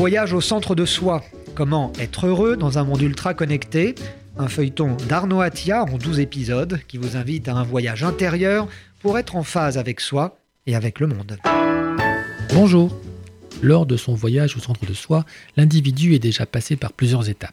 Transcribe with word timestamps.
Voyage 0.00 0.32
au 0.32 0.40
centre 0.40 0.74
de 0.74 0.86
soi. 0.86 1.22
Comment 1.54 1.92
être 1.98 2.26
heureux 2.26 2.56
dans 2.56 2.78
un 2.78 2.84
monde 2.84 3.02
ultra 3.02 3.34
connecté? 3.34 3.94
Un 4.38 4.48
feuilleton 4.48 4.96
d'Arnaud 4.96 5.42
Attia 5.42 5.82
en 5.82 5.98
12 5.98 6.20
épisodes 6.20 6.80
qui 6.88 6.96
vous 6.96 7.18
invite 7.18 7.48
à 7.48 7.54
un 7.54 7.64
voyage 7.64 8.02
intérieur 8.02 8.66
pour 9.00 9.18
être 9.18 9.36
en 9.36 9.42
phase 9.42 9.76
avec 9.76 10.00
soi 10.00 10.38
et 10.66 10.74
avec 10.74 11.00
le 11.00 11.06
monde. 11.06 11.36
Bonjour. 12.54 12.98
Lors 13.60 13.84
de 13.84 13.98
son 13.98 14.14
voyage 14.14 14.56
au 14.56 14.60
centre 14.60 14.86
de 14.86 14.94
soi, 14.94 15.26
l'individu 15.58 16.14
est 16.14 16.18
déjà 16.18 16.46
passé 16.46 16.76
par 16.76 16.94
plusieurs 16.94 17.28
étapes. 17.28 17.52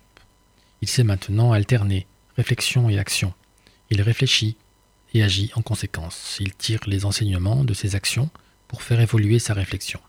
Il 0.81 0.87
sait 0.87 1.03
maintenant 1.03 1.51
alterner 1.51 2.07
réflexion 2.37 2.87
et 2.87 2.97
action. 2.97 3.33
Il 3.89 4.01
réfléchit 4.01 4.55
et 5.13 5.21
agit 5.21 5.51
en 5.55 5.61
conséquence. 5.61 6.37
Il 6.39 6.55
tire 6.55 6.79
les 6.87 7.03
enseignements 7.03 7.65
de 7.65 7.73
ses 7.73 7.95
actions 7.95 8.29
pour 8.69 8.83
faire 8.83 9.01
évoluer 9.01 9.37
sa 9.37 9.53
réflexion. 9.53 9.99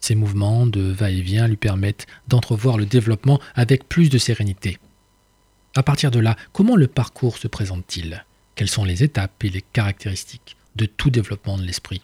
Ces 0.00 0.14
mouvements 0.14 0.66
de 0.66 0.80
va-et-vient 0.80 1.48
lui 1.48 1.56
permettent 1.56 2.06
d'entrevoir 2.28 2.78
le 2.78 2.86
développement 2.86 3.40
avec 3.54 3.88
plus 3.88 4.10
de 4.10 4.18
sérénité. 4.18 4.78
À 5.74 5.82
partir 5.82 6.10
de 6.10 6.18
là, 6.18 6.36
comment 6.52 6.76
le 6.76 6.86
parcours 6.86 7.38
se 7.38 7.48
présente-t-il? 7.48 8.24
Quelles 8.54 8.70
sont 8.70 8.84
les 8.84 9.02
étapes 9.04 9.44
et 9.44 9.50
les 9.50 9.62
caractéristiques 9.62 10.56
de 10.76 10.86
tout 10.86 11.10
développement 11.10 11.58
de 11.58 11.64
l'esprit? 11.64 12.02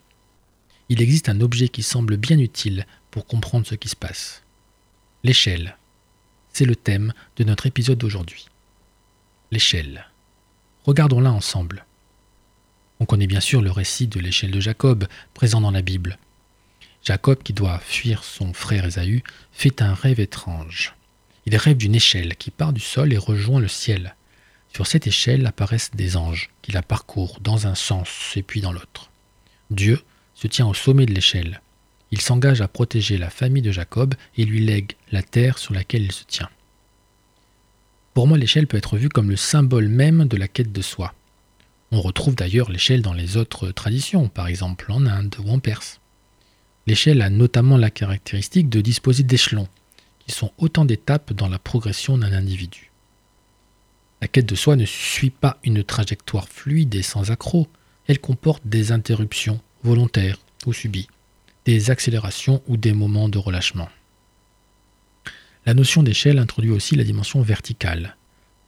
Il 0.89 1.01
existe 1.01 1.29
un 1.29 1.41
objet 1.41 1.69
qui 1.69 1.83
semble 1.83 2.17
bien 2.17 2.39
utile 2.39 2.87
pour 3.11 3.27
comprendre 3.27 3.67
ce 3.67 3.75
qui 3.75 3.89
se 3.89 3.97
passe. 3.97 4.43
L'échelle. 5.23 5.77
C'est 6.53 6.67
le 6.67 6.77
thème 6.77 7.13
de 7.37 7.45
notre 7.45 7.67
épisode 7.67 7.99
d'aujourd'hui. 7.99 8.47
L'échelle. 9.51 10.07
Regardons-la 10.85 11.33
ensemble. 11.33 11.87
On 13.01 13.07
connaît 13.07 13.27
bien 13.27 13.41
sûr 13.41 13.63
le 13.63 13.71
récit 13.71 14.07
de 14.07 14.21
l'échelle 14.21 14.51
de 14.51 14.61
Jacob, 14.61 15.09
présent 15.33 15.61
dans 15.61 15.71
la 15.71 15.83
Bible. 15.83 16.19
Jacob, 17.05 17.43
qui 17.43 17.53
doit 17.53 17.79
fuir 17.81 18.25
son 18.25 18.55
frère 18.55 18.87
Ésaü, 18.87 19.23
fait 19.53 19.83
un 19.83 19.93
rêve 19.93 20.21
étrange. 20.21 20.95
Il 21.45 21.55
rêve 21.55 21.77
d'une 21.77 21.95
échelle 21.95 22.35
qui 22.37 22.51
part 22.51 22.73
du 22.73 22.81
sol 22.81 23.13
et 23.13 23.19
rejoint 23.19 23.61
le 23.61 23.69
ciel. 23.69 24.17
Sur 24.73 24.87
cette 24.87 25.07
échelle 25.07 25.47
apparaissent 25.47 25.91
des 25.95 26.17
anges 26.17 26.51
qui 26.63 26.73
la 26.73 26.83
parcourent 26.83 27.41
dans 27.41 27.67
un 27.67 27.75
sens 27.75 28.33
et 28.37 28.43
puis 28.43 28.63
dans 28.63 28.73
l'autre. 28.73 29.11
Dieu 29.71 30.01
se 30.35 30.47
tient 30.47 30.67
au 30.67 30.73
sommet 30.73 31.05
de 31.05 31.13
l'échelle. 31.13 31.61
Il 32.11 32.23
s'engage 32.23 32.63
à 32.63 32.69
protéger 32.69 33.19
la 33.19 33.29
famille 33.29 33.63
de 33.63 33.71
Jacob 33.71 34.15
et 34.39 34.47
lui 34.47 34.65
lègue 34.65 34.93
la 35.13 35.23
terre 35.23 35.59
sur 35.59 35.75
laquelle 35.75 36.05
il 36.05 36.13
se 36.13 36.25
tient. 36.25 36.49
Pour 38.15 38.27
moi, 38.27 38.39
l'échelle 38.39 38.67
peut 38.67 38.79
être 38.79 38.97
vue 38.97 39.11
comme 39.11 39.31
le 39.31 39.37
symbole 39.37 39.89
même 39.89 40.25
de 40.25 40.37
la 40.39 40.49
quête 40.49 40.73
de 40.73 40.83
soi. 40.83 41.13
On 41.91 42.01
retrouve 42.01 42.35
d'ailleurs 42.35 42.71
l'échelle 42.71 43.03
dans 43.03 43.13
les 43.13 43.37
autres 43.37 43.71
traditions, 43.73 44.29
par 44.29 44.47
exemple 44.47 44.91
en 44.91 45.05
Inde 45.05 45.37
ou 45.45 45.51
en 45.51 45.59
Perse. 45.59 46.01
L'échelle 46.87 47.23
a 47.23 47.31
notamment 47.31 47.77
la 47.77 47.91
caractéristique 47.91 48.69
de 48.69 48.81
disposer 48.81 49.23
d'échelons, 49.23 49.69
qui 50.27 50.35
sont 50.35 50.53
autant 50.59 50.85
d'étapes 50.85 51.33
dans 51.33 51.49
la 51.49 51.59
progression 51.59 52.19
d'un 52.19 52.33
individu. 52.33 52.91
La 54.21 54.29
quête 54.29 54.47
de 54.47 54.55
soi 54.55 54.77
ne 54.77 54.85
suit 54.85 55.31
pas 55.31 55.59
une 55.65 55.85
trajectoire 55.85 56.49
fluide 56.49 56.95
et 56.95 57.03
sans 57.03 57.31
accroc, 57.31 57.69
elle 58.07 58.21
comporte 58.21 58.67
des 58.67 58.93
interruptions 58.93 59.61
volontaires 59.83 60.39
ou 60.67 60.73
subies, 60.73 61.09
des 61.65 61.91
accélérations 61.91 62.63
ou 62.67 62.77
des 62.77 62.93
moments 62.93 63.29
de 63.29 63.39
relâchement. 63.39 63.89
La 65.67 65.75
notion 65.75 66.03
d'échelle 66.03 66.39
introduit 66.39 66.71
aussi 66.71 66.95
la 66.95 67.05
dimension 67.05 67.41
verticale. 67.41 68.17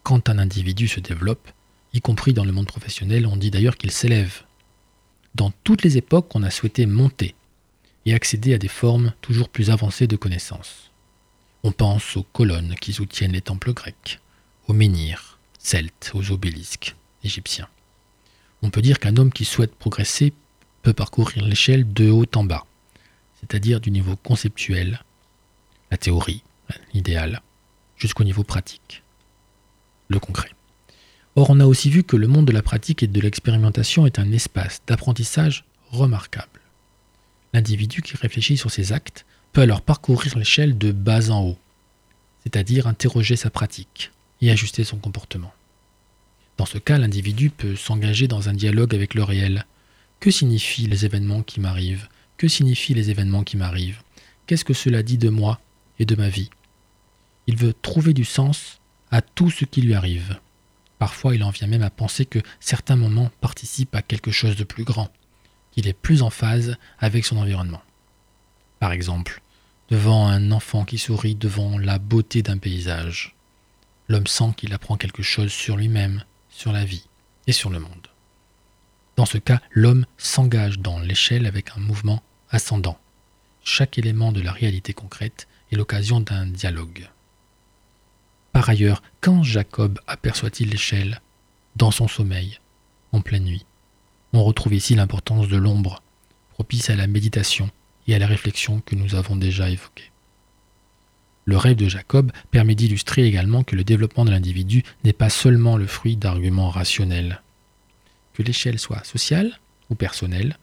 Quand 0.03 0.31
un 0.31 0.39
individu 0.39 0.89
se 0.89 1.01
développe, 1.01 1.51
y 1.93 2.01
compris 2.01 2.33
dans 2.33 2.45
le 2.45 2.53
monde 2.53 2.67
professionnel, 2.67 3.27
on 3.27 3.37
dit 3.37 3.51
d'ailleurs 3.51 3.77
qu'il 3.77 3.91
s'élève. 3.91 4.43
Dans 5.35 5.53
toutes 5.65 5.83
les 5.83 5.99
époques, 5.99 6.35
on 6.35 6.43
a 6.43 6.51
souhaité 6.51 6.87
monter, 6.87 7.35
et 8.07 8.15
accéder 8.15 8.55
à 8.55 8.59
des 8.59 8.69
formes 8.69 9.13
toujours 9.21 9.49
plus 9.49 9.71
avancées 9.71 10.07
de 10.07 10.17
connaissances. 10.17 10.91
On 11.65 11.73
pense 11.73 12.17
aux 12.17 12.23
colonnes 12.23 12.77
qui 12.81 12.93
soutiennent 12.93 13.33
les 13.33 13.41
temples 13.41 13.73
grecs, 13.73 14.21
aux 14.69 14.73
menhirs, 14.73 15.39
celtes, 15.59 16.13
aux 16.15 16.31
obélisques, 16.31 16.95
égyptiens. 17.25 17.69
On 18.63 18.71
peut 18.71 18.83
dire 18.83 19.01
qu'un 19.01 19.17
homme 19.17 19.33
qui 19.33 19.45
souhaite 19.45 19.75
progresser 19.75 20.33
peut 20.83 20.93
parcourir 20.93 21.45
l'échelle 21.45 21.93
de 21.93 22.09
haut 22.09 22.27
en 22.37 22.45
bas, 22.45 22.65
c'est-à-dire 23.41 23.81
du 23.81 23.91
niveau 23.91 24.15
conceptuel, 24.15 25.03
la 25.91 25.97
théorie, 25.97 26.43
l'idéal, 26.95 27.43
jusqu'au 27.97 28.25
niveau 28.25 28.45
pratique, 28.45 29.03
le 30.09 30.21
concret. 30.21 30.51
Or, 31.35 31.51
on 31.51 31.61
a 31.61 31.67
aussi 31.67 31.91
vu 31.91 32.05
que 32.05 32.17
le 32.17 32.29
monde 32.29 32.47
de 32.47 32.53
la 32.53 32.63
pratique 32.63 33.03
et 33.03 33.09
de 33.09 33.21
l'expérimentation 33.21 34.07
est 34.07 34.19
un 34.19 34.31
espace 34.33 34.81
d'apprentissage 34.87 35.65
remarquable. 35.91 36.61
L'individu 37.57 38.03
qui 38.03 38.19
réfléchit 38.19 38.59
sur 38.59 38.71
ses 38.71 38.93
actes 38.93 39.25
peut 39.55 39.63
alors 39.63 39.81
parcourir 39.81 40.37
l'échelle 40.37 40.77
de 40.77 40.93
bas 40.93 41.31
en 41.31 41.43
haut, 41.43 41.59
c'est-à-dire 42.43 42.87
interroger 42.87 43.35
sa 43.35 43.49
pratique 43.49 44.11
et 44.43 44.51
ajuster 44.51 44.85
son 44.85 44.99
comportement. 44.99 45.55
Dans 46.59 46.67
ce 46.67 46.77
cas, 46.77 46.99
l'individu 46.99 47.49
peut 47.49 47.75
s'engager 47.75 48.29
dans 48.29 48.51
un 48.51 48.53
dialogue 48.53 48.95
avec 48.95 49.15
le 49.15 49.23
réel. 49.23 49.65
Que 50.21 50.31
signifient 50.31 50.87
les 50.87 51.07
événements 51.07 51.43
qui 51.43 51.61
m'arrivent? 51.61 52.11
Que 52.37 52.47
signifient 52.47 52.93
les 52.93 53.09
événements 53.09 53.43
qui 53.43 53.57
m'arrivent? 53.57 54.03
Qu'est-ce 54.47 54.67
que 54.67 54.75
cela 54.75 55.03
dit 55.03 55.17
de 55.17 55.31
moi 55.31 55.59
et 55.99 56.05
de 56.05 56.15
ma 56.15 56.29
vie? 56.29 56.51
Il 57.47 57.57
veut 57.57 57.73
trouver 57.73 58.13
du 58.13 58.27
sens 58.27 58.81
à 59.11 59.23
tout 59.23 59.49
ce 59.49 59.65
qui 59.65 59.81
lui 59.81 59.95
arrive. 59.95 60.39
Parfois, 60.99 61.35
il 61.35 61.43
en 61.43 61.49
vient 61.49 61.69
même 61.69 61.81
à 61.81 61.89
penser 61.89 62.27
que 62.27 62.41
certains 62.61 62.97
moments 62.97 63.31
participent 63.41 63.95
à 63.95 64.03
quelque 64.03 64.31
chose 64.31 64.57
de 64.57 64.65
plus 64.65 64.85
grand, 64.85 65.11
il 65.77 65.89
est 65.89 65.93
plus 65.93 66.23
en 66.23 66.31
phase 66.31 66.77
avec 66.99 67.25
son 67.25 67.37
environnement. 67.37 67.83
Par 68.81 68.93
exemple, 68.93 69.43
devant 69.91 70.27
un 70.27 70.51
enfant 70.51 70.85
qui 70.85 70.99
sourit 70.99 71.35
devant 71.35 71.79
la 71.79 71.99
beauté 71.99 72.43
d'un 72.43 72.59
paysage, 72.59 73.35
l'homme 74.09 74.27
sent 74.27 74.53
qu'il 74.57 74.73
apprend 74.73 74.97
quelque 74.97 75.23
chose 75.23 75.53
sur 75.53 75.77
lui-même, 75.77 76.25
sur 76.49 76.73
la 76.73 76.85
vie 76.85 77.07
et 77.47 77.53
sur 77.53 77.71
le 77.71 77.79
monde. 77.79 78.09
Dans 79.17 79.27
ce 79.27 79.39
cas, 79.39 79.61
l'homme 79.71 80.07
s'engage 80.19 80.79
dans 80.79 80.99
l'échelle 80.99 81.47
avec 81.47 81.71
un 81.77 81.81
mouvement 81.81 82.23
ascendant. 82.51 82.99
Chaque 83.65 83.99
élément 83.99 84.33
de 84.33 84.41
la 84.41 84.53
réalité 84.53 84.93
concrète 84.93 85.49
est 85.73 85.77
l'occasion 85.77 86.21
d'un 86.21 86.47
dialogue. 86.47 87.09
Par 88.53 88.69
ailleurs, 88.69 89.03
quand 89.21 89.43
Jacob 89.43 89.99
aperçoit-il 90.07 90.71
l'échelle 90.71 91.21
Dans 91.77 91.91
son 91.91 92.09
sommeil, 92.09 92.61
en 93.13 93.21
pleine 93.21 93.45
nuit. 93.45 93.67
On 94.37 94.45
retrouve 94.45 94.75
ici 94.75 94.95
l'importance 94.95 95.49
de 95.49 95.57
l'ombre, 95.57 96.03
propice 96.51 96.91
à 96.91 96.95
la 96.95 97.07
méditation 97.07 97.71
et 98.07 98.15
à 98.15 98.19
la 98.19 98.27
réflexion 98.27 98.83
que 98.85 98.95
nous 98.95 99.15
avons 99.15 99.35
déjà 99.35 99.71
évoquée. 99.71 100.11
Le 101.47 101.57
rêve 101.57 101.79
de 101.79 101.89
Jacob 101.89 102.31
permet 102.51 102.75
d'illustrer 102.75 103.25
également 103.25 103.63
que 103.63 103.77
le 103.77 103.83
développement 103.83 104.27
de 104.27 104.31
l'individu 104.31 104.83
n'est 105.05 105.15
pas 105.15 105.31
seulement 105.31 105.79
le 105.79 105.87
fruit 105.87 106.19
d'arguments 106.19 106.69
rationnels. 106.69 107.41
Que 108.35 108.43
l'échelle 108.43 108.79
soit 108.79 109.03
sociale 109.05 109.59
ou 109.89 109.95
personnelle, 109.95 110.59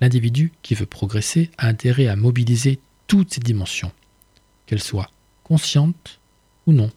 l'individu 0.00 0.50
qui 0.62 0.74
veut 0.74 0.86
progresser 0.86 1.50
a 1.58 1.66
intérêt 1.66 2.06
à 2.06 2.16
mobiliser 2.16 2.80
toutes 3.08 3.34
ses 3.34 3.40
dimensions, 3.40 3.92
qu'elles 4.64 4.82
soient 4.82 5.10
conscientes 5.44 6.18
ou 6.66 6.72
non. 6.72 6.90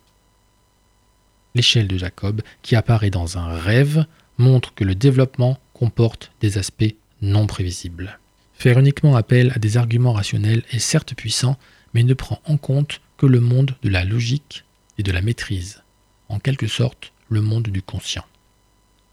L'échelle 1.55 1.89
de 1.89 1.97
Jacob, 1.97 2.41
qui 2.61 2.77
apparaît 2.77 3.09
dans 3.09 3.37
un 3.37 3.49
rêve, 3.49 4.05
montre 4.37 4.73
que 4.73 4.85
le 4.85 4.95
développement 4.95 5.59
comporte 5.81 6.31
des 6.41 6.59
aspects 6.59 6.93
non 7.23 7.47
prévisibles. 7.47 8.19
Faire 8.53 8.77
uniquement 8.77 9.15
appel 9.15 9.51
à 9.55 9.57
des 9.57 9.77
arguments 9.77 10.13
rationnels 10.13 10.61
est 10.69 10.77
certes 10.77 11.15
puissant, 11.15 11.57
mais 11.95 12.03
ne 12.03 12.13
prend 12.13 12.39
en 12.45 12.57
compte 12.57 13.01
que 13.17 13.25
le 13.25 13.39
monde 13.39 13.75
de 13.81 13.89
la 13.89 14.05
logique 14.05 14.63
et 14.99 15.03
de 15.03 15.11
la 15.11 15.23
maîtrise, 15.23 15.81
en 16.29 16.37
quelque 16.37 16.67
sorte 16.67 17.13
le 17.29 17.41
monde 17.41 17.69
du 17.69 17.81
conscient. 17.81 18.25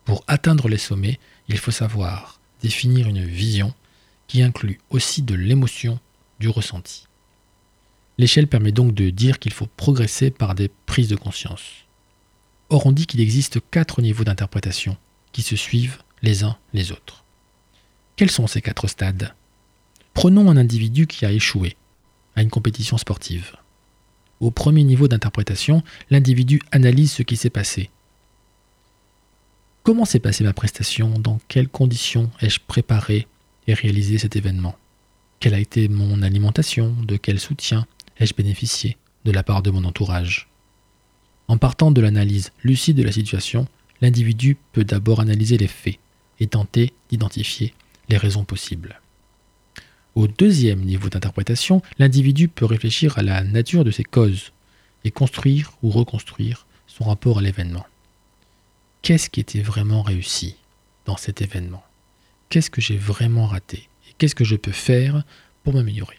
Pour 0.04 0.22
atteindre 0.26 0.68
les 0.68 0.76
sommets, 0.76 1.18
il 1.48 1.56
faut 1.56 1.70
savoir 1.70 2.38
définir 2.60 3.08
une 3.08 3.24
vision 3.24 3.72
qui 4.26 4.42
inclut 4.42 4.78
aussi 4.90 5.22
de 5.22 5.34
l'émotion, 5.34 5.98
du 6.38 6.50
ressenti. 6.50 7.06
L'échelle 8.18 8.46
permet 8.46 8.72
donc 8.72 8.92
de 8.92 9.08
dire 9.08 9.38
qu'il 9.38 9.54
faut 9.54 9.68
progresser 9.78 10.30
par 10.30 10.54
des 10.54 10.70
prises 10.84 11.08
de 11.08 11.16
conscience. 11.16 11.86
Or 12.68 12.84
on 12.84 12.92
dit 12.92 13.06
qu'il 13.06 13.22
existe 13.22 13.58
quatre 13.70 14.02
niveaux 14.02 14.24
d'interprétation 14.24 14.98
qui 15.32 15.40
se 15.40 15.56
suivent 15.56 16.02
les 16.22 16.44
uns 16.44 16.56
les 16.72 16.92
autres. 16.92 17.24
Quels 18.16 18.30
sont 18.30 18.46
ces 18.46 18.62
quatre 18.62 18.88
stades? 18.88 19.34
Prenons 20.14 20.50
un 20.50 20.56
individu 20.56 21.06
qui 21.06 21.24
a 21.24 21.32
échoué 21.32 21.76
à 22.34 22.42
une 22.42 22.50
compétition 22.50 22.98
sportive. 22.98 23.56
Au 24.40 24.50
premier 24.50 24.84
niveau 24.84 25.08
d'interprétation, 25.08 25.82
l'individu 26.10 26.60
analyse 26.72 27.12
ce 27.12 27.22
qui 27.22 27.36
s'est 27.36 27.50
passé. 27.50 27.90
Comment 29.82 30.04
s'est 30.04 30.20
passée 30.20 30.44
ma 30.44 30.52
prestation? 30.52 31.10
Dans 31.18 31.40
quelles 31.48 31.68
conditions 31.68 32.30
ai-je 32.40 32.60
préparé 32.66 33.26
et 33.66 33.74
réalisé 33.74 34.18
cet 34.18 34.36
événement? 34.36 34.76
Quelle 35.40 35.54
a 35.54 35.60
été 35.60 35.88
mon 35.88 36.22
alimentation? 36.22 36.94
De 37.02 37.16
quel 37.16 37.40
soutien 37.40 37.86
ai-je 38.18 38.34
bénéficié? 38.34 38.96
De 39.24 39.32
la 39.32 39.42
part 39.42 39.62
de 39.62 39.70
mon 39.70 39.84
entourage? 39.84 40.48
En 41.48 41.58
partant 41.58 41.90
de 41.90 42.00
l'analyse 42.00 42.52
lucide 42.62 42.96
de 42.96 43.02
la 43.02 43.12
situation, 43.12 43.66
l'individu 44.00 44.56
peut 44.72 44.84
d'abord 44.84 45.20
analyser 45.20 45.56
les 45.56 45.68
faits 45.68 45.98
et 46.40 46.46
tenter 46.46 46.92
d'identifier 47.08 47.74
les 48.08 48.16
raisons 48.16 48.44
possibles. 48.44 49.00
Au 50.14 50.26
deuxième 50.26 50.80
niveau 50.80 51.08
d'interprétation, 51.08 51.82
l'individu 51.98 52.48
peut 52.48 52.64
réfléchir 52.64 53.18
à 53.18 53.22
la 53.22 53.44
nature 53.44 53.84
de 53.84 53.90
ses 53.90 54.04
causes 54.04 54.52
et 55.04 55.10
construire 55.10 55.72
ou 55.82 55.90
reconstruire 55.90 56.66
son 56.86 57.04
rapport 57.04 57.38
à 57.38 57.42
l'événement. 57.42 57.86
Qu'est-ce 59.02 59.30
qui 59.30 59.40
était 59.40 59.60
vraiment 59.60 60.02
réussi 60.02 60.56
dans 61.06 61.16
cet 61.16 61.40
événement? 61.40 61.84
Qu'est-ce 62.48 62.70
que 62.70 62.80
j'ai 62.80 62.96
vraiment 62.96 63.46
raté? 63.46 63.88
Et 64.08 64.14
qu'est-ce 64.18 64.34
que 64.34 64.44
je 64.44 64.56
peux 64.56 64.72
faire 64.72 65.22
pour 65.62 65.74
m'améliorer? 65.74 66.18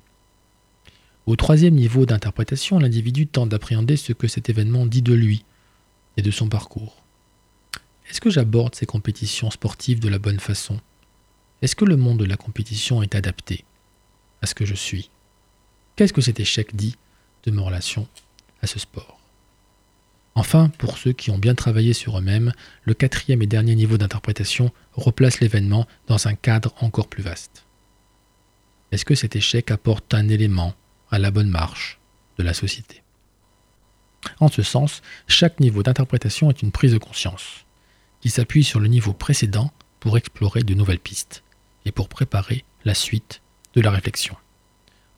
Au 1.26 1.36
troisième 1.36 1.76
niveau 1.76 2.06
d'interprétation, 2.06 2.80
l'individu 2.80 3.28
tente 3.28 3.50
d'appréhender 3.50 3.98
ce 3.98 4.14
que 4.14 4.28
cet 4.28 4.50
événement 4.50 4.86
dit 4.86 5.02
de 5.02 5.14
lui 5.14 5.44
et 6.18 6.22
de 6.22 6.32
son 6.32 6.48
parcours. 6.48 7.04
Est-ce 8.10 8.22
que 8.22 8.30
j'aborde 8.30 8.76
ces 8.76 8.88
compétitions 8.88 9.52
sportives 9.52 10.00
de 10.00 10.10
la 10.10 10.18
bonne 10.18 10.40
façon? 10.40 10.80
Est-ce 11.62 11.76
que 11.76 11.86
le 11.86 11.96
monde 11.96 12.20
de 12.20 12.26
la 12.26 12.38
compétition 12.38 13.04
est 13.04 13.16
adapté 13.16 13.66
à 14.42 14.48
ce 14.48 14.56
que 14.56 14.66
je 14.66 14.74
suis? 14.74 15.10
Qu'est-ce 15.96 16.14
que 16.14 16.22
cet 16.22 16.40
échec 16.40 16.76
dit 16.76 16.96
de 17.44 17.52
mes 17.52 17.62
relations 17.62 18.08
à 18.62 18.68
ce 18.68 18.80
sport? 18.80 19.20
Enfin, 20.34 20.70
pour 20.78 20.98
ceux 20.98 21.12
qui 21.12 21.32
ont 21.32 21.38
bien 21.38 21.54
travaillé 21.54 21.94
sur 21.94 22.18
eux-mêmes, 22.18 22.54
le 22.84 22.94
quatrième 22.94 23.42
et 23.42 23.48
dernier 23.48 23.76
niveau 23.76 23.98
d'interprétation 23.98 24.72
replace 24.94 25.40
l'événement 25.40 25.86
dans 26.08 26.28
un 26.28 26.34
cadre 26.34 26.74
encore 26.82 27.10
plus 27.10 27.24
vaste. 27.24 27.66
Est-ce 28.92 29.06
que 29.06 29.16
cet 29.16 29.36
échec 29.36 29.70
apporte 29.70 30.14
un 30.14 30.30
élément 30.30 30.74
à 31.12 31.20
la 31.20 31.30
bonne 31.30 31.50
marche 31.50 32.00
de 32.38 32.44
la 32.44 32.54
société? 32.54 33.04
En 34.40 34.48
ce 34.48 34.64
sens, 34.64 35.02
chaque 35.28 35.60
niveau 35.60 35.84
d'interprétation 35.84 36.50
est 36.50 36.62
une 36.62 36.72
prise 36.72 36.94
de 36.94 36.98
conscience, 36.98 37.66
qui 38.22 38.30
s'appuie 38.30 38.64
sur 38.64 38.80
le 38.80 38.88
niveau 38.88 39.14
précédent 39.14 39.72
pour 40.00 40.18
explorer 40.18 40.64
de 40.64 40.74
nouvelles 40.74 41.00
pistes 41.00 41.44
et 41.86 41.92
pour 41.92 42.10
préparer 42.10 42.64
la 42.86 42.94
suite 42.94 43.42
de 43.76 43.82
la 43.82 43.92
réflexion. 43.92 44.36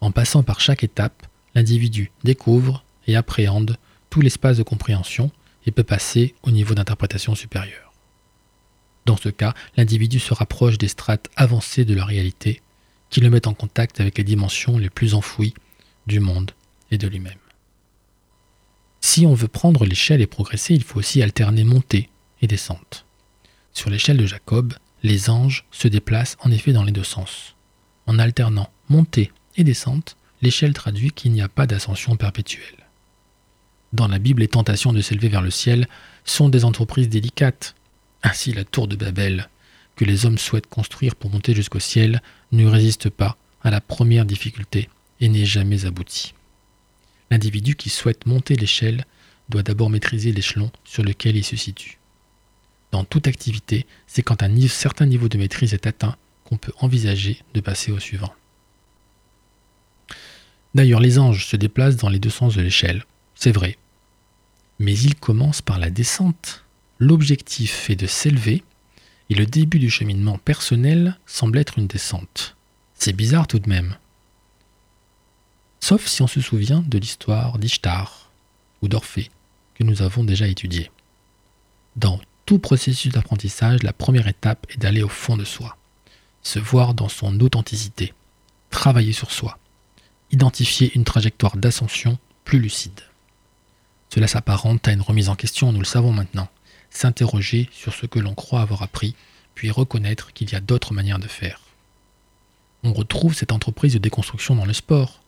En 0.01 0.11
passant 0.11 0.43
par 0.43 0.59
chaque 0.59 0.83
étape, 0.83 1.27
l'individu 1.55 2.11
découvre 2.23 2.83
et 3.07 3.15
appréhende 3.15 3.77
tout 4.09 4.21
l'espace 4.21 4.57
de 4.57 4.63
compréhension 4.63 5.31
et 5.65 5.71
peut 5.71 5.83
passer 5.83 6.35
au 6.43 6.51
niveau 6.51 6.73
d'interprétation 6.73 7.35
supérieure. 7.35 7.93
Dans 9.05 9.17
ce 9.17 9.29
cas, 9.29 9.53
l'individu 9.77 10.19
se 10.19 10.33
rapproche 10.33 10.77
des 10.77 10.87
strates 10.87 11.29
avancées 11.35 11.85
de 11.85 11.93
la 11.93 12.05
réalité 12.05 12.61
qui 13.09 13.19
le 13.21 13.29
mettent 13.29 13.47
en 13.47 13.53
contact 13.53 13.99
avec 13.99 14.17
les 14.17 14.23
dimensions 14.23 14.77
les 14.77 14.89
plus 14.89 15.13
enfouies 15.13 15.53
du 16.07 16.19
monde 16.19 16.51
et 16.91 16.97
de 16.97 17.07
lui-même. 17.07 17.33
Si 19.01 19.25
on 19.25 19.33
veut 19.33 19.47
prendre 19.47 19.85
l'échelle 19.85 20.21
et 20.21 20.27
progresser, 20.27 20.75
il 20.75 20.83
faut 20.83 20.99
aussi 20.99 21.21
alterner 21.21 21.63
montée 21.63 22.09
et 22.41 22.47
descente. 22.47 23.05
Sur 23.73 23.89
l'échelle 23.89 24.17
de 24.17 24.25
Jacob, 24.25 24.73
les 25.03 25.29
anges 25.29 25.65
se 25.71 25.87
déplacent 25.87 26.37
en 26.41 26.51
effet 26.51 26.73
dans 26.73 26.83
les 26.83 26.91
deux 26.91 27.03
sens. 27.03 27.55
En 28.05 28.19
alternant 28.19 28.69
montée 28.89 29.31
et 29.55 29.63
descente, 29.63 30.17
l'échelle 30.41 30.73
traduit 30.73 31.11
qu'il 31.11 31.31
n'y 31.31 31.41
a 31.41 31.49
pas 31.49 31.67
d'ascension 31.67 32.15
perpétuelle. 32.15 32.87
Dans 33.93 34.07
la 34.07 34.19
Bible, 34.19 34.41
les 34.41 34.47
tentations 34.47 34.93
de 34.93 35.01
s'élever 35.01 35.29
vers 35.29 35.41
le 35.41 35.51
ciel 35.51 35.87
sont 36.23 36.49
des 36.49 36.65
entreprises 36.65 37.09
délicates. 37.09 37.75
Ainsi, 38.23 38.53
la 38.53 38.63
tour 38.63 38.87
de 38.87 38.95
Babel, 38.95 39.49
que 39.95 40.05
les 40.05 40.25
hommes 40.25 40.37
souhaitent 40.37 40.67
construire 40.67 41.15
pour 41.15 41.29
monter 41.29 41.53
jusqu'au 41.53 41.79
ciel, 41.79 42.21
ne 42.51 42.65
résiste 42.65 43.09
pas 43.09 43.37
à 43.63 43.69
la 43.69 43.81
première 43.81 44.25
difficulté 44.25 44.89
et 45.19 45.29
n'est 45.29 45.45
jamais 45.45 45.85
aboutie. 45.85 46.33
L'individu 47.29 47.75
qui 47.75 47.89
souhaite 47.89 48.25
monter 48.25 48.55
l'échelle 48.55 49.05
doit 49.49 49.63
d'abord 49.63 49.89
maîtriser 49.89 50.31
l'échelon 50.31 50.71
sur 50.83 51.03
lequel 51.03 51.35
il 51.35 51.43
se 51.43 51.55
situe. 51.55 52.00
Dans 52.91 53.03
toute 53.03 53.27
activité, 53.27 53.85
c'est 54.07 54.21
quand 54.21 54.43
un 54.43 54.67
certain 54.67 55.05
niveau 55.05 55.29
de 55.29 55.37
maîtrise 55.37 55.73
est 55.73 55.87
atteint 55.87 56.15
qu'on 56.43 56.57
peut 56.57 56.73
envisager 56.79 57.41
de 57.53 57.61
passer 57.61 57.91
au 57.91 57.99
suivant. 57.99 58.33
D'ailleurs, 60.75 60.99
les 60.99 61.19
anges 61.19 61.45
se 61.45 61.55
déplacent 61.55 61.97
dans 61.97 62.09
les 62.09 62.19
deux 62.19 62.29
sens 62.29 62.55
de 62.55 62.61
l'échelle, 62.61 63.05
c'est 63.35 63.51
vrai. 63.51 63.77
Mais 64.79 64.97
ils 64.97 65.15
commencent 65.15 65.61
par 65.61 65.79
la 65.79 65.89
descente. 65.89 66.65
L'objectif 66.99 67.89
est 67.89 67.95
de 67.95 68.07
s'élever, 68.07 68.63
et 69.29 69.35
le 69.35 69.45
début 69.45 69.79
du 69.79 69.89
cheminement 69.89 70.37
personnel 70.37 71.17
semble 71.25 71.57
être 71.57 71.77
une 71.77 71.87
descente. 71.87 72.55
C'est 72.93 73.13
bizarre 73.13 73.47
tout 73.47 73.59
de 73.59 73.69
même. 73.69 73.95
Sauf 75.79 76.05
si 76.07 76.21
on 76.21 76.27
se 76.27 76.41
souvient 76.41 76.83
de 76.85 76.97
l'histoire 76.97 77.57
d'Ishtar 77.57 78.31
ou 78.81 78.87
d'Orphée 78.87 79.31
que 79.75 79.83
nous 79.83 80.01
avons 80.01 80.23
déjà 80.23 80.47
étudiée. 80.47 80.91
Dans 81.95 82.19
processus 82.59 83.11
d'apprentissage, 83.11 83.83
la 83.83 83.93
première 83.93 84.27
étape 84.27 84.65
est 84.69 84.77
d'aller 84.77 85.03
au 85.03 85.09
fond 85.09 85.37
de 85.37 85.45
soi, 85.45 85.77
se 86.43 86.59
voir 86.59 86.93
dans 86.93 87.09
son 87.09 87.39
authenticité, 87.39 88.13
travailler 88.69 89.13
sur 89.13 89.31
soi, 89.31 89.57
identifier 90.31 90.91
une 90.95 91.03
trajectoire 91.03 91.57
d'ascension 91.57 92.17
plus 92.45 92.59
lucide. 92.59 93.01
Cela 94.13 94.27
s'apparente 94.27 94.87
à 94.87 94.91
une 94.91 95.01
remise 95.01 95.29
en 95.29 95.35
question, 95.35 95.71
nous 95.71 95.79
le 95.79 95.85
savons 95.85 96.11
maintenant, 96.11 96.49
s'interroger 96.89 97.69
sur 97.71 97.93
ce 97.93 98.05
que 98.05 98.19
l'on 98.19 98.35
croit 98.35 98.61
avoir 98.61 98.81
appris, 98.81 99.15
puis 99.55 99.71
reconnaître 99.71 100.33
qu'il 100.33 100.51
y 100.51 100.55
a 100.55 100.59
d'autres 100.59 100.93
manières 100.93 101.19
de 101.19 101.27
faire. 101.27 101.61
On 102.83 102.93
retrouve 102.93 103.35
cette 103.35 103.51
entreprise 103.51 103.93
de 103.93 103.99
déconstruction 103.99 104.55
dans 104.55 104.65
le 104.65 104.73
sport. 104.73 105.21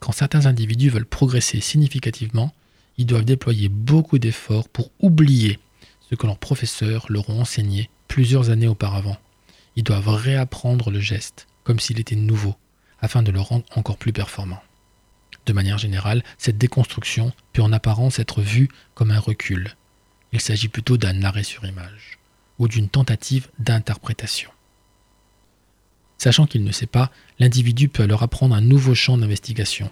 Quand 0.00 0.12
certains 0.12 0.46
individus 0.46 0.90
veulent 0.90 1.06
progresser 1.06 1.60
significativement, 1.60 2.52
ils 2.98 3.06
doivent 3.06 3.24
déployer 3.24 3.68
beaucoup 3.68 4.18
d'efforts 4.18 4.68
pour 4.68 4.90
oublier 5.00 5.58
ce 6.08 6.14
que 6.14 6.26
leurs 6.26 6.38
professeurs 6.38 7.06
leur 7.08 7.28
ont 7.30 7.40
enseigné 7.40 7.90
plusieurs 8.08 8.50
années 8.50 8.68
auparavant. 8.68 9.16
Ils 9.76 9.84
doivent 9.84 10.08
réapprendre 10.08 10.90
le 10.90 11.00
geste, 11.00 11.46
comme 11.64 11.80
s'il 11.80 12.00
était 12.00 12.16
nouveau, 12.16 12.54
afin 13.00 13.22
de 13.22 13.30
le 13.30 13.40
rendre 13.40 13.64
encore 13.74 13.98
plus 13.98 14.12
performant. 14.12 14.62
De 15.46 15.52
manière 15.52 15.78
générale, 15.78 16.24
cette 16.38 16.58
déconstruction 16.58 17.32
peut 17.52 17.62
en 17.62 17.72
apparence 17.72 18.18
être 18.18 18.40
vue 18.40 18.68
comme 18.94 19.10
un 19.10 19.20
recul. 19.20 19.76
Il 20.32 20.40
s'agit 20.40 20.68
plutôt 20.68 20.96
d'un 20.96 21.22
arrêt 21.22 21.44
sur 21.44 21.64
image, 21.64 22.18
ou 22.58 22.68
d'une 22.68 22.88
tentative 22.88 23.48
d'interprétation. 23.58 24.50
Sachant 26.18 26.46
qu'il 26.46 26.64
ne 26.64 26.72
sait 26.72 26.86
pas, 26.86 27.12
l'individu 27.38 27.88
peut 27.88 28.02
alors 28.02 28.22
apprendre 28.22 28.54
un 28.54 28.60
nouveau 28.60 28.94
champ 28.94 29.18
d'investigation. 29.18 29.90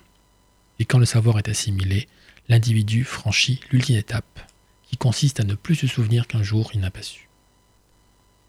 Et 0.78 0.84
quand 0.84 0.98
le 0.98 1.04
savoir 1.04 1.38
est 1.38 1.48
assimilé, 1.48 2.08
l'individu 2.48 3.04
franchit 3.04 3.60
l'ultime 3.70 3.96
étape, 3.96 4.40
qui 4.88 4.96
consiste 4.96 5.40
à 5.40 5.44
ne 5.44 5.54
plus 5.54 5.74
se 5.74 5.86
souvenir 5.86 6.26
qu'un 6.26 6.42
jour 6.42 6.70
il 6.74 6.80
n'a 6.80 6.90
pas 6.90 7.02
su. 7.02 7.28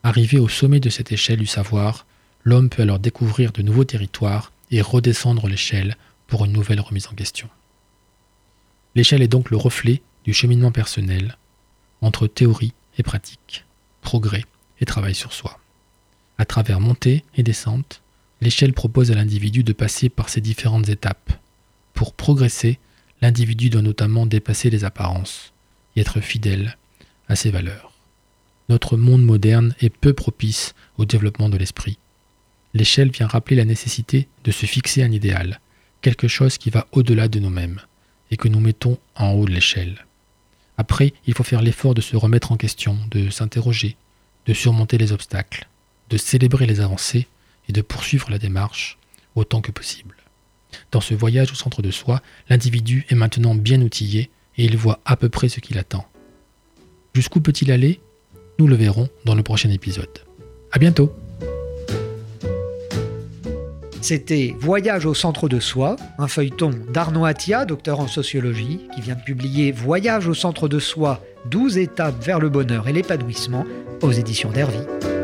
Arrivé 0.04 0.38
au 0.38 0.48
sommet 0.48 0.80
de 0.80 0.90
cette 0.90 1.12
échelle 1.12 1.40
du 1.40 1.48
savoir, 1.48 2.06
l'homme 2.44 2.70
peut 2.70 2.84
alors 2.84 3.00
découvrir 3.00 3.52
de 3.52 3.62
nouveaux 3.62 3.86
territoires 3.86 4.52
et 4.70 4.82
redescendre 4.82 5.48
l'échelle 5.48 5.98
pour 6.28 6.46
une 6.46 6.52
nouvelle 6.52 6.80
remise 6.80 7.08
en 7.08 7.14
question. 7.14 7.50
L'échelle 8.94 9.22
est 9.22 9.28
donc 9.28 9.50
le 9.50 9.58
reflet 9.58 10.02
du 10.24 10.34
cheminement 10.34 10.72
personnel 10.72 11.38
entre 12.02 12.28
théorie 12.28 12.74
et 12.98 13.04
pratique, 13.04 13.66
progrès 14.02 14.46
et 14.80 14.86
travail 14.86 15.16
sur 15.16 15.34
soi. 15.34 15.60
À 16.38 16.46
travers 16.46 16.80
montée 16.80 17.24
et 17.36 17.44
descente, 17.44 18.02
l'échelle 18.42 18.74
propose 18.74 19.12
à 19.12 19.16
l'individu 19.16 19.64
de 19.64 19.74
passer 19.74 20.10
par 20.10 20.30
ces 20.30 20.42
différentes 20.42 20.90
étapes. 20.90 21.34
Pour 21.94 22.14
progresser, 22.14 22.78
l'individu 23.22 23.70
doit 23.70 23.82
notamment 23.82 24.26
dépasser 24.26 24.70
les 24.70 24.84
apparences 24.84 25.54
être 26.02 26.20
fidèle 26.22 26.78
à 27.28 27.36
ses 27.36 27.52
valeurs. 27.52 27.92
Notre 28.70 28.98
monde 28.98 29.24
moderne 29.24 29.76
est 29.80 29.90
peu 29.90 30.14
propice 30.14 30.74
au 30.98 31.06
développement 31.06 31.50
de 31.50 31.58
l'esprit. 31.58 31.98
L'échelle 32.74 33.12
vient 33.12 33.28
rappeler 33.28 33.56
la 33.56 33.66
nécessité 33.66 34.28
de 34.44 34.52
se 34.52 34.66
fixer 34.66 35.04
un 35.04 35.12
idéal, 35.12 35.60
quelque 36.02 36.28
chose 36.28 36.58
qui 36.58 36.70
va 36.70 36.88
au-delà 36.92 37.28
de 37.28 37.40
nous-mêmes 37.40 37.80
et 38.32 38.38
que 38.38 38.48
nous 38.48 38.60
mettons 38.60 38.98
en 39.16 39.32
haut 39.32 39.46
de 39.46 39.52
l'échelle. 39.52 40.06
Après, 40.78 41.14
il 41.26 41.34
faut 41.34 41.44
faire 41.44 41.62
l'effort 41.62 41.94
de 41.94 42.02
se 42.02 42.18
remettre 42.18 42.52
en 42.52 42.58
question, 42.58 42.98
de 43.12 43.30
s'interroger, 43.30 43.96
de 44.46 44.54
surmonter 44.54 44.98
les 44.98 45.12
obstacles, 45.12 45.68
de 46.10 46.18
célébrer 46.18 46.66
les 46.66 46.82
avancées 46.82 47.28
et 47.70 47.72
de 47.72 47.82
poursuivre 47.82 48.30
la 48.30 48.40
démarche 48.40 48.98
autant 49.36 49.62
que 49.62 49.72
possible. 49.72 50.16
Dans 50.92 51.02
ce 51.02 51.14
voyage 51.14 51.52
au 51.52 51.56
centre 51.56 51.82
de 51.82 51.92
soi, 51.92 52.22
l'individu 52.50 53.06
est 53.10 53.16
maintenant 53.16 53.56
bien 53.56 53.82
outillé 53.82 54.30
et 54.58 54.66
il 54.66 54.78
voit 54.78 55.00
à 55.06 55.16
peu 55.16 55.30
près 55.30 55.50
ce 55.50 55.60
qu'il 55.60 55.78
attend. 55.78 56.06
Jusqu'où 57.14 57.40
peut-il 57.42 57.72
aller? 57.72 58.00
Nous 58.60 58.68
le 58.68 58.76
verrons 58.76 59.10
dans 59.26 59.36
le 59.36 59.44
prochain 59.44 59.70
épisode. 59.70 60.20
A 60.72 60.80
bientôt 60.80 61.14
c'était 64.06 64.54
Voyage 64.60 65.08
au 65.08 65.16
centre 65.16 65.50
de 65.50 65.60
soi, 65.60 65.96
un 66.20 66.28
feuilleton 66.28 66.70
d'Arnaud 66.94 67.26
Attia, 67.26 67.66
docteur 67.66 68.00
en 68.00 68.08
sociologie, 68.08 68.82
qui 68.94 69.02
vient 69.02 69.16
de 69.16 69.24
publier 69.24 69.72
Voyage 69.72 70.28
au 70.28 70.36
centre 70.36 70.68
de 70.68 70.78
soi, 70.78 71.24
12 71.50 71.80
étapes 71.80 72.24
vers 72.24 72.40
le 72.40 72.50
bonheur 72.50 72.88
et 72.88 72.94
l'épanouissement 72.94 73.66
aux 74.04 74.12
éditions 74.12 74.52
d'Hervy. 74.52 75.15